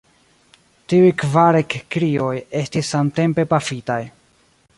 Tiuj 0.93 1.11
kvar 1.23 1.57
ekkrioj 1.59 2.33
estis 2.63 2.91
samtempe 2.95 3.47
pafitaj. 3.53 4.01